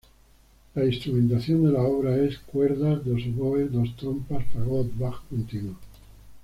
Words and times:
La 0.73 0.83
instrumentación 0.83 1.63
de 1.63 1.73
la 1.73 1.81
obra 1.83 2.15
es: 2.17 2.39
cuerdas, 2.39 3.05
dos 3.05 3.21
oboes, 3.37 3.71
dos 3.71 3.95
trompas, 3.97 4.43
fagot, 4.51 4.97
bajo 4.97 5.23
continuo. 5.29 5.75